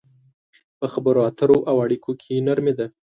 [0.79, 2.87] په خبرو اترو او اړيکو کې نرمي ده.